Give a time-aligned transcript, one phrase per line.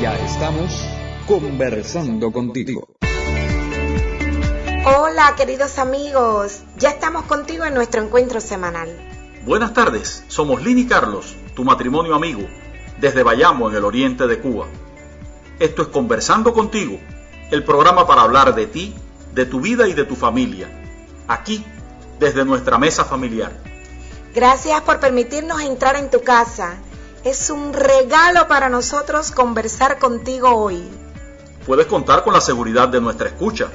[0.00, 0.86] Ya estamos
[1.26, 2.86] conversando contigo.
[4.84, 8.90] Hola queridos amigos, ya estamos contigo en nuestro encuentro semanal.
[9.46, 12.42] Buenas tardes, somos Lini y Carlos, tu matrimonio amigo,
[13.00, 14.66] desde Bayamo, en el oriente de Cuba.
[15.60, 16.98] Esto es Conversando contigo,
[17.50, 18.94] el programa para hablar de ti,
[19.32, 20.68] de tu vida y de tu familia,
[21.26, 21.64] aquí,
[22.20, 23.52] desde nuestra mesa familiar.
[24.34, 26.76] Gracias por permitirnos entrar en tu casa
[27.26, 30.80] es un regalo para nosotros conversar contigo hoy.
[31.66, 33.66] Puedes contar con la seguridad de nuestra escucha.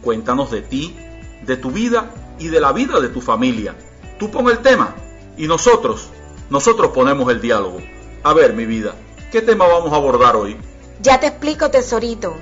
[0.00, 0.96] Cuéntanos de ti,
[1.42, 3.74] de tu vida y de la vida de tu familia.
[4.18, 4.94] Tú pon el tema
[5.36, 6.08] y nosotros,
[6.48, 7.80] nosotros ponemos el diálogo.
[8.22, 8.94] A ver, mi vida,
[9.30, 10.56] ¿qué tema vamos a abordar hoy?
[11.02, 12.34] Ya te explico, tesorito.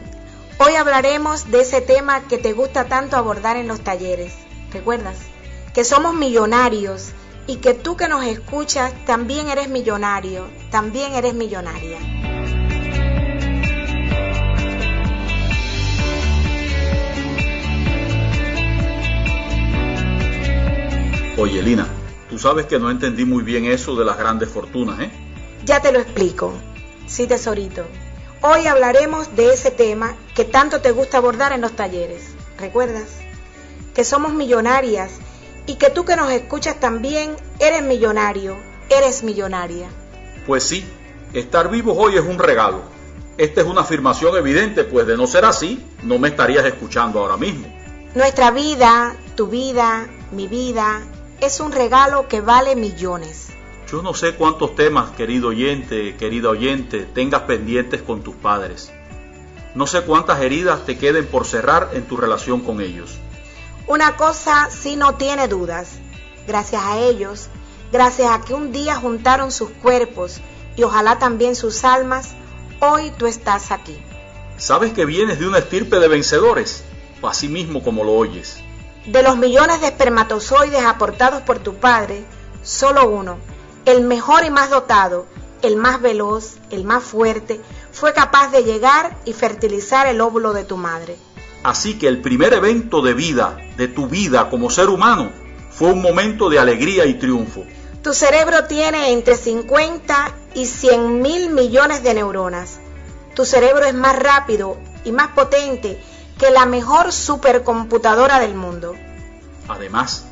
[0.58, 4.32] Hoy hablaremos de ese tema que te gusta tanto abordar en los talleres.
[4.72, 5.16] ¿Recuerdas?
[5.74, 7.12] Que somos millonarios
[7.46, 11.98] y que tú que nos escuchas también eres millonario, también eres millonaria.
[21.36, 21.88] Oye, Lina,
[22.30, 25.10] tú sabes que no entendí muy bien eso de las grandes fortunas, ¿eh?
[25.64, 26.52] Ya te lo explico.
[27.06, 27.84] Sí, tesorito.
[28.42, 32.34] Hoy hablaremos de ese tema que tanto te gusta abordar en los talleres.
[32.58, 33.08] ¿Recuerdas?
[33.94, 35.12] Que somos millonarias
[35.66, 38.56] y que tú que nos escuchas también eres millonario,
[38.90, 39.88] eres millonaria.
[40.46, 40.84] Pues sí,
[41.32, 42.82] estar vivos hoy es un regalo.
[43.38, 47.36] Esta es una afirmación evidente, pues de no ser así, no me estarías escuchando ahora
[47.36, 47.66] mismo.
[48.14, 51.00] Nuestra vida, tu vida, mi vida,
[51.40, 53.48] es un regalo que vale millones.
[53.90, 58.92] Yo no sé cuántos temas, querido oyente, querida oyente, tengas pendientes con tus padres.
[59.74, 63.18] No sé cuántas heridas te queden por cerrar en tu relación con ellos.
[63.86, 65.88] Una cosa sí no tiene dudas.
[66.46, 67.48] Gracias a ellos,
[67.90, 70.40] gracias a que un día juntaron sus cuerpos
[70.76, 72.30] y ojalá también sus almas,
[72.80, 73.96] hoy tú estás aquí.
[74.56, 76.84] ¿Sabes que vienes de una estirpe de vencedores?
[77.22, 78.58] Así mismo como lo oyes.
[79.06, 82.24] De los millones de espermatozoides aportados por tu padre,
[82.62, 83.38] solo uno,
[83.84, 85.26] el mejor y más dotado,
[85.62, 87.60] el más veloz, el más fuerte,
[87.92, 91.16] fue capaz de llegar y fertilizar el óvulo de tu madre.
[91.62, 95.30] Así que el primer evento de vida, de tu vida como ser humano,
[95.70, 97.64] fue un momento de alegría y triunfo.
[98.02, 102.80] Tu cerebro tiene entre 50 y 100 mil millones de neuronas.
[103.36, 106.02] Tu cerebro es más rápido y más potente
[106.38, 108.96] que la mejor supercomputadora del mundo.
[109.68, 110.26] Además,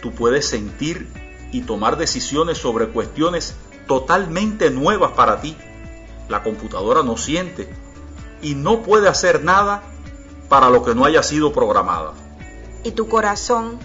[0.00, 1.08] tú puedes sentir
[1.50, 3.56] y tomar decisiones sobre cuestiones
[3.88, 5.56] totalmente nuevas para ti.
[6.28, 7.68] La computadora no siente
[8.42, 9.82] y no puede hacer nada
[10.48, 12.12] para lo que no haya sido programada.
[12.84, 13.78] Y tu corazón,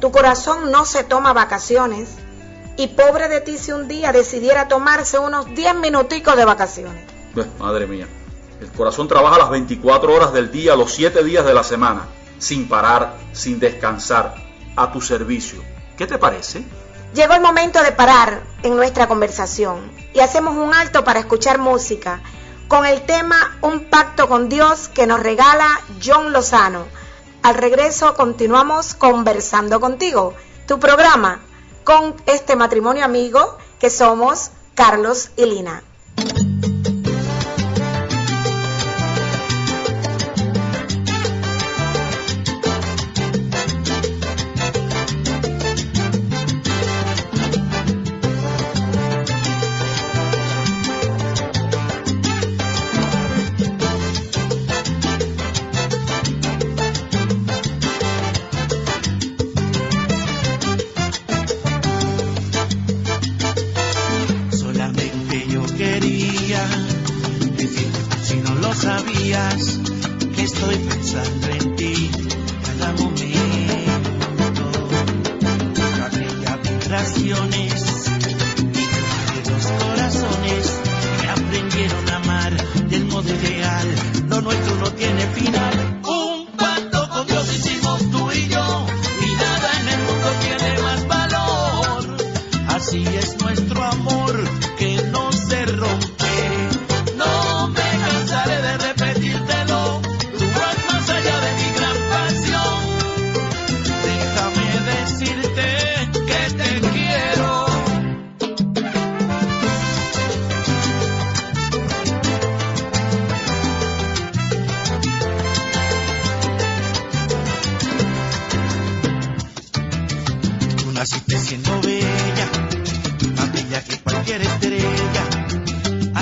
[0.00, 2.16] tu corazón no se toma vacaciones.
[2.76, 7.04] Y pobre de ti si un día decidiera tomarse unos 10 minuticos de vacaciones.
[7.58, 8.08] madre mía,
[8.60, 12.68] el corazón trabaja las 24 horas del día, los 7 días de la semana, sin
[12.68, 14.34] parar, sin descansar,
[14.76, 15.62] a tu servicio.
[15.96, 16.64] ¿Qué te parece?
[17.14, 22.20] Llegó el momento de parar en nuestra conversación y hacemos un alto para escuchar música
[22.68, 25.68] con el tema Un pacto con Dios que nos regala
[26.04, 26.84] John Lozano.
[27.42, 30.34] Al regreso continuamos conversando contigo,
[30.66, 31.40] tu programa,
[31.84, 35.82] con este matrimonio amigo que somos Carlos y Lina.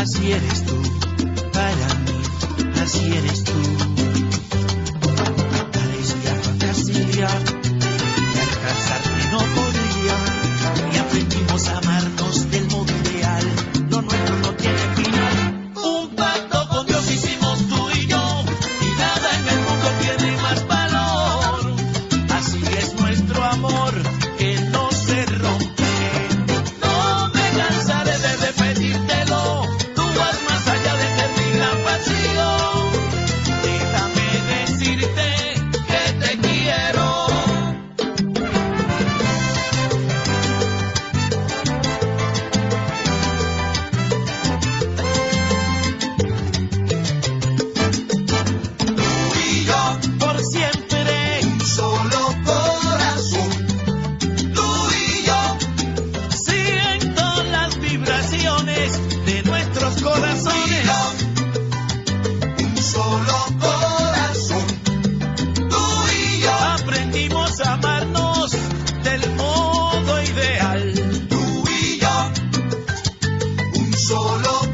[0.03, 0.72] Así eres tú,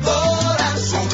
[0.03, 1.09] corazón.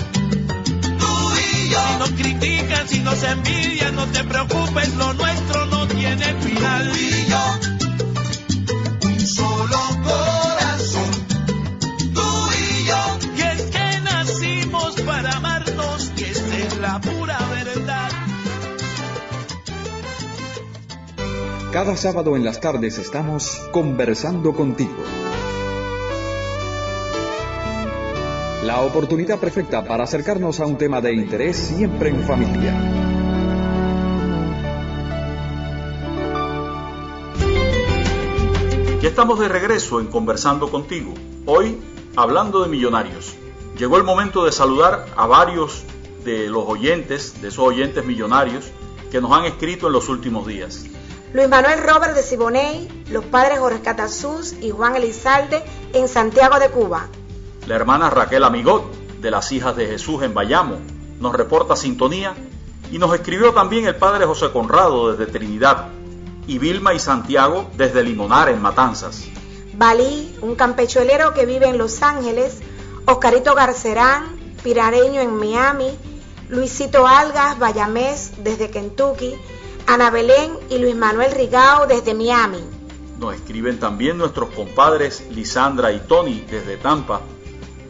[0.99, 1.79] Tú y yo.
[1.89, 6.91] Si nos critican, si nos envidian, no te preocupes, lo nuestro no tiene final.
[6.91, 7.59] Tú y yo,
[9.09, 11.11] un solo corazón.
[12.15, 13.19] Tú y yo.
[13.37, 18.11] Y es que nacimos para amarnos, y esa es la pura verdad.
[21.73, 25.24] Cada sábado en las tardes estamos conversando contigo.
[28.75, 32.75] La oportunidad perfecta para acercarnos a un tema de interés siempre en familia.
[39.01, 41.15] Ya estamos de regreso en Conversando contigo.
[41.47, 41.79] Hoy
[42.17, 43.37] hablando de millonarios.
[43.79, 45.85] Llegó el momento de saludar a varios
[46.25, 48.73] de los oyentes, de esos oyentes millonarios
[49.13, 50.85] que nos han escrito en los últimos días.
[51.33, 55.63] Luis Manuel Robert de Siboney, los padres Jorge Catasús y Juan Elizalde
[55.93, 57.09] en Santiago de Cuba.
[57.67, 60.77] La hermana Raquel Amigot, de las Hijas de Jesús en Bayamo,
[61.19, 62.35] nos reporta sintonía
[62.93, 65.89] y nos escribió también el padre José Conrado desde Trinidad
[66.47, 69.25] y Vilma y Santiago desde Limonar en Matanzas.
[69.79, 72.61] Balí, un campechuelero que vive en Los Ángeles,
[73.07, 75.97] Oscarito Garcerán, pirareño en Miami,
[76.51, 79.37] Luisito Algas, Bayamés desde Kentucky,
[79.87, 82.63] Ana Belén y Luis Manuel Rigao desde Miami.
[83.19, 87.23] Nos escriben también nuestros compadres Lisandra y Tony desde Tampa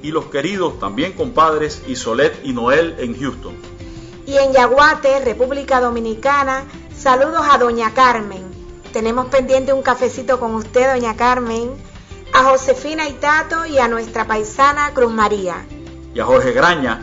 [0.04, 3.56] y los queridos también compadres Isolet y Noel en Houston.
[4.26, 8.42] Y en Yaguate, República Dominicana, saludos a Doña Carmen.
[8.92, 11.70] Tenemos pendiente un cafecito con usted, Doña Carmen,
[12.34, 15.64] a Josefina y Tato y a nuestra paisana Cruz María.
[16.14, 17.00] Y a Jorge Graña,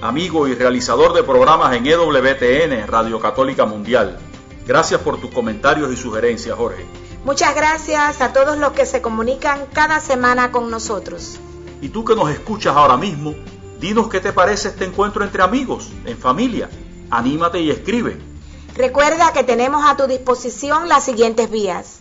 [0.00, 4.18] amigo y realizador de programas en EWTN, Radio Católica Mundial.
[4.66, 6.86] Gracias por tus comentarios y sugerencias, Jorge.
[7.26, 11.38] Muchas gracias a todos los que se comunican cada semana con nosotros.
[11.80, 13.34] Y tú que nos escuchas ahora mismo,
[13.80, 16.68] dinos qué te parece este encuentro entre amigos, en familia.
[17.10, 18.18] Anímate y escribe.
[18.74, 21.97] Recuerda que tenemos a tu disposición las siguientes vías.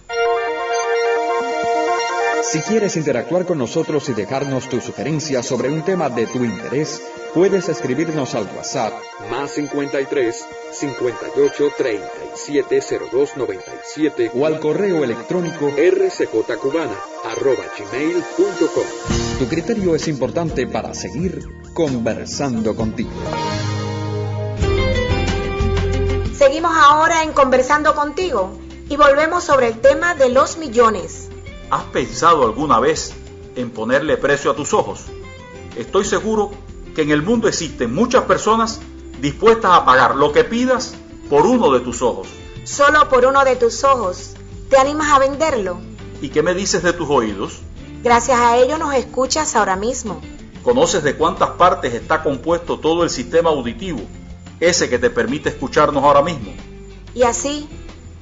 [2.49, 7.01] Si quieres interactuar con nosotros y dejarnos tus sugerencias sobre un tema de tu interés,
[7.33, 8.93] puedes escribirnos al WhatsApp
[9.29, 15.69] más 53 58 37 02 97 o al correo electrónico.
[15.75, 18.85] rcjcubana arroba gmail.com.
[19.39, 23.11] Tu criterio es importante para seguir conversando contigo.
[26.33, 31.27] Seguimos ahora en Conversando contigo y volvemos sobre el tema de los millones.
[31.69, 33.13] ¿Has pensado alguna vez
[33.57, 35.05] en ponerle precio a tus ojos?
[35.75, 36.51] Estoy seguro
[36.95, 38.79] que en el mundo existen muchas personas
[39.19, 40.95] dispuestas a pagar lo que pidas
[41.29, 42.29] por uno de tus ojos.
[42.63, 44.35] Solo por uno de tus ojos.
[44.69, 45.77] ¿Te animas a venderlo?
[46.21, 47.59] ¿Y qué me dices de tus oídos?
[48.01, 50.21] Gracias a ello nos escuchas ahora mismo.
[50.63, 53.99] ¿Conoces de cuántas partes está compuesto todo el sistema auditivo?
[54.61, 56.53] Ese que te permite escucharnos ahora mismo.
[57.13, 57.67] Y así,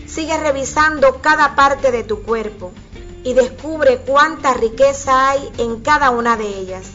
[0.08, 2.72] sigue revisando cada parte de tu cuerpo.
[3.26, 6.92] Y descubre cuánta riqueza hay en cada una de ellas.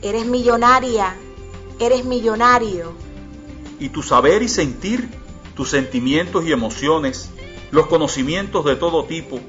[0.00, 1.16] Eres millonaria,
[1.80, 2.92] eres millonario.
[3.80, 5.10] Y tu saber y sentir,
[5.56, 7.30] tus sentimientos y emociones,
[7.72, 9.40] los conocimientos de todo tipo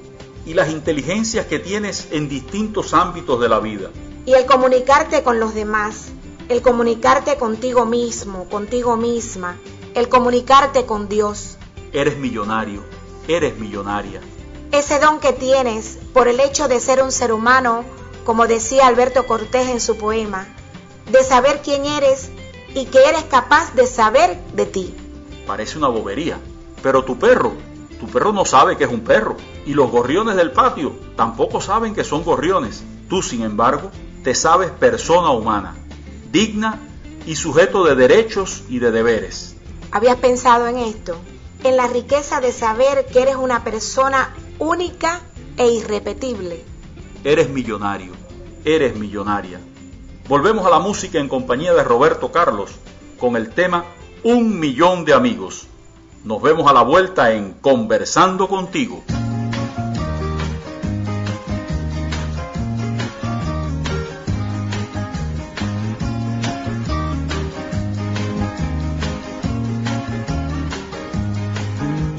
[0.43, 3.91] y las inteligencias que tienes en distintos ámbitos de la vida.
[4.25, 6.07] Y el comunicarte con los demás,
[6.49, 9.55] el comunicarte contigo mismo, contigo misma,
[9.93, 11.57] el comunicarte con Dios.
[11.93, 12.83] Eres millonario,
[13.27, 14.19] eres millonaria.
[14.71, 17.83] Ese don que tienes por el hecho de ser un ser humano,
[18.25, 20.47] como decía Alberto Cortés en su poema,
[21.11, 22.31] de saber quién eres
[22.73, 24.95] y que eres capaz de saber de ti.
[25.45, 26.39] Parece una bobería,
[26.81, 27.51] pero tu perro,
[27.99, 29.35] tu perro no sabe que es un perro,
[29.65, 32.81] y los gorriones del patio tampoco saben que son gorriones.
[33.09, 33.91] Tú, sin embargo,
[34.23, 35.75] te sabes persona humana,
[36.31, 36.79] digna
[37.25, 39.53] y sujeto de derechos y de deberes.
[39.91, 41.17] ¿Habías pensado en esto?
[41.65, 45.21] En la riqueza de saber que eres una persona única
[45.57, 46.63] e irrepetible.
[47.23, 48.11] Eres millonario,
[48.63, 49.59] eres millonaria.
[50.29, 52.69] Volvemos a la música en compañía de Roberto Carlos
[53.19, 53.85] con el tema
[54.23, 55.65] Un millón de amigos.
[56.23, 59.03] Nos vemos a la vuelta en Conversando contigo.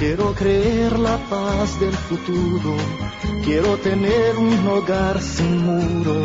[0.00, 2.74] Quiero creer la paz del futuro,
[3.44, 6.24] quiero tener un hogar sin muro,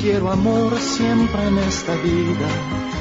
[0.00, 2.48] Quiero amor siempre en esta vida,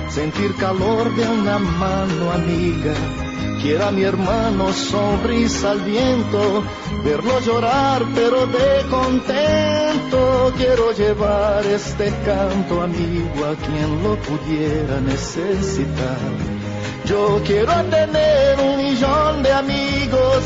[0.10, 2.94] sentir calor de una mano amiga.
[3.62, 6.64] Quiero a mi hermano sonrisa al viento,
[7.04, 10.54] verlo llorar pero de contento.
[10.58, 16.20] Quiero llevar este canto amigo a quien lo pudiera necesitar.
[17.06, 19.85] Yo quiero tener un millón de amigos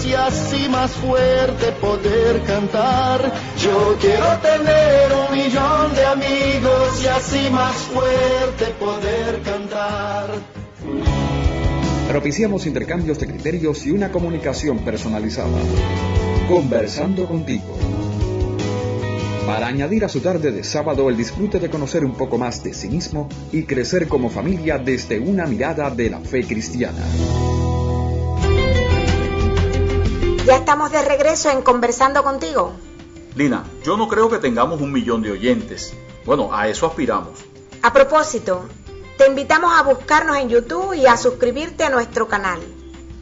[0.06, 3.32] y así más fuerte poder cantar.
[3.58, 10.30] Yo quiero tener un millón de amigos y así más fuerte poder cantar.
[12.08, 15.60] Propiciamos intercambios de criterios y una comunicación personalizada.
[16.48, 17.78] Conversando contigo.
[19.46, 22.74] Para añadir a su tarde de sábado el disfrute de conocer un poco más de
[22.74, 27.04] sí mismo y crecer como familia desde una mirada de la fe cristiana.
[30.50, 32.74] Ya estamos de regreso en Conversando contigo.
[33.36, 35.94] Lina, yo no creo que tengamos un millón de oyentes.
[36.26, 37.42] Bueno, a eso aspiramos.
[37.84, 38.66] A propósito,
[39.20, 42.60] te invitamos a buscarnos en YouTube y a suscribirte a nuestro canal.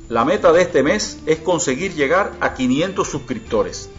[0.08, 3.90] La meta de este mes es conseguir llegar a 500 suscriptores.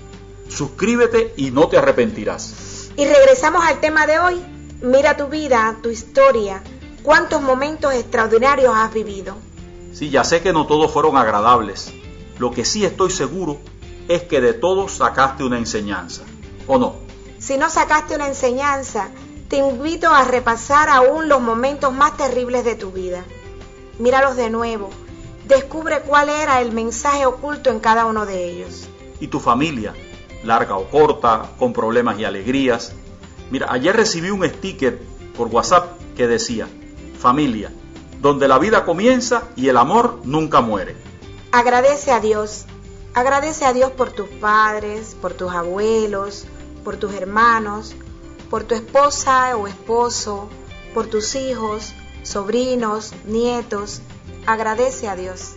[0.49, 2.89] Suscríbete y no te arrepentirás.
[2.97, 4.43] Y regresamos al tema de hoy.
[4.81, 6.63] Mira tu vida, tu historia,
[7.03, 9.37] cuántos momentos extraordinarios has vivido.
[9.93, 11.93] Sí, ya sé que no todos fueron agradables.
[12.39, 13.59] Lo que sí estoy seguro
[14.09, 16.23] es que de todos sacaste una enseñanza.
[16.67, 16.97] ¿O no?
[17.39, 19.09] Si no sacaste una enseñanza,
[19.49, 23.25] te invito a repasar aún los momentos más terribles de tu vida.
[23.99, 24.91] Míralos de nuevo.
[25.47, 28.89] Descubre cuál era el mensaje oculto en cada uno de ellos.
[29.21, 29.95] ¿Y tu familia?
[30.45, 32.93] Larga o corta, con problemas y alegrías.
[33.51, 35.01] Mira, ayer recibí un sticker
[35.37, 36.69] por WhatsApp que decía,
[37.19, 37.73] familia,
[38.21, 41.08] donde la vida comienza y el amor nunca muere.
[41.51, 42.67] Agradece a Dios.
[43.15, 46.45] Agradece a Dios por tus padres, por tus abuelos,
[46.85, 47.95] por tus hermanos,
[48.51, 50.49] por tu esposa o esposo,
[50.93, 54.03] por tus hijos, sobrinos, nietos.
[54.47, 55.55] Agradece a Dios.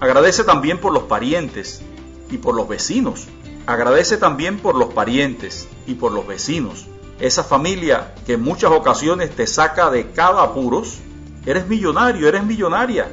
[0.00, 1.82] Agradece también por los parientes
[2.30, 3.26] y por los vecinos.
[3.66, 6.86] Agradece también por los parientes y por los vecinos.
[7.20, 10.98] Esa familia que en muchas ocasiones te saca de cada apuros.
[11.44, 13.10] Eres millonario, eres millonaria.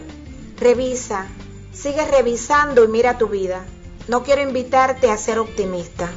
[0.57, 1.27] Revisa,
[1.73, 3.65] sigue revisando y mira tu vida.
[4.07, 6.09] No quiero invitarte a ser optimista.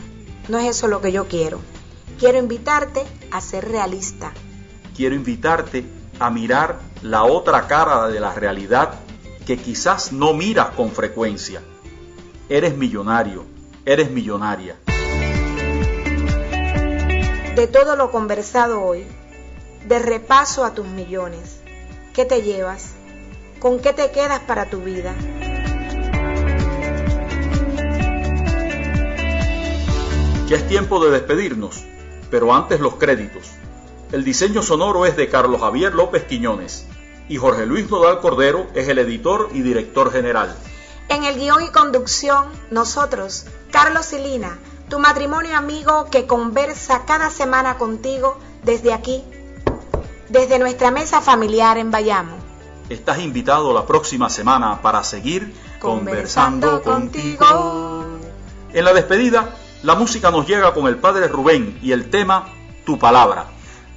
[0.49, 1.61] No es eso lo que yo quiero.
[2.19, 4.33] Quiero invitarte a ser realista.
[4.97, 5.85] Quiero invitarte
[6.19, 8.95] a mirar la otra cara de la realidad
[9.47, 11.63] que quizás no miras con frecuencia.
[12.49, 13.45] Eres millonario,
[13.85, 14.77] eres millonaria.
[17.55, 19.07] De todo lo conversado hoy,
[19.87, 21.61] de repaso a tus millones,
[22.13, 22.95] ¿qué te llevas?
[23.65, 25.15] ¿Con qué te quedas para tu vida?
[30.47, 31.83] Ya es tiempo de despedirnos,
[32.31, 33.53] pero antes los créditos.
[34.13, 36.87] El diseño sonoro es de Carlos Javier López Quiñones
[37.27, 40.55] y Jorge Luis Nodal Cordero es el editor y director general.
[41.09, 44.59] En el guion y conducción, nosotros, Carlos y Lina,
[44.91, 49.25] tu matrimonio amigo que conversa cada semana contigo desde aquí,
[50.29, 52.44] desde nuestra mesa familiar en Bayamo.
[52.89, 58.05] Estás invitado la próxima semana para seguir conversando, contigo.
[58.73, 62.47] En la despedida, la música nos llega con el padre Rubén y el tema
[62.85, 63.47] Tu palabra.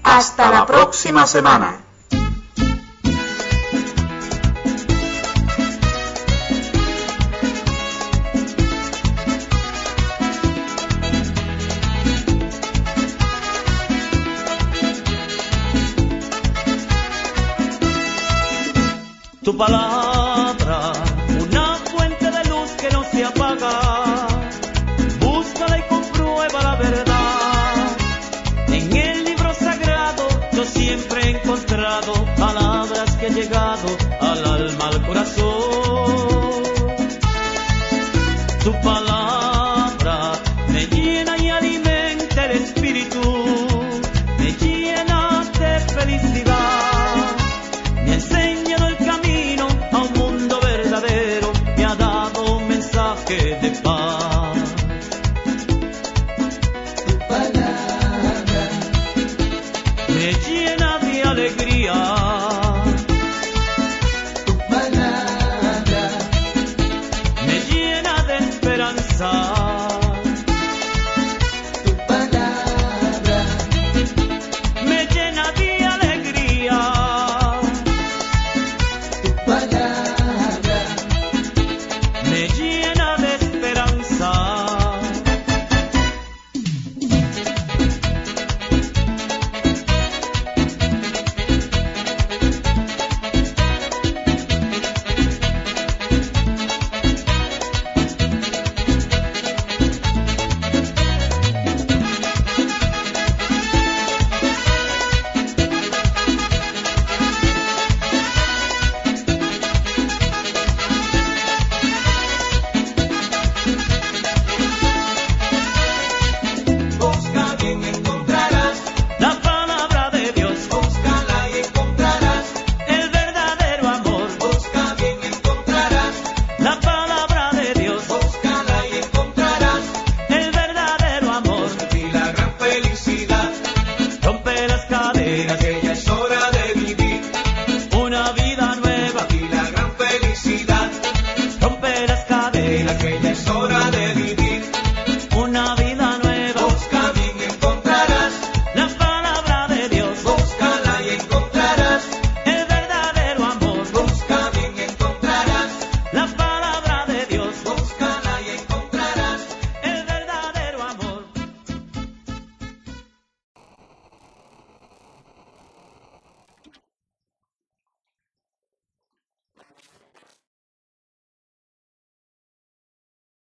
[0.03, 1.86] Hasta, la próxima semana.
[19.57, 19.96] Palabra
[60.33, 62.26] llena de alegría.